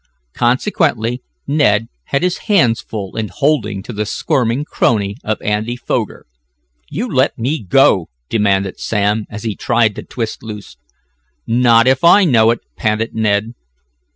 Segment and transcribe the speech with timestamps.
[0.33, 6.25] Consequently Ned had his hands full in holding to the squirming crony of Andy Foger.
[6.89, 10.75] "You let me go!" demanded Sam, as he tried to twist loose.
[11.45, 13.53] "Not if I know it!" panted Ned.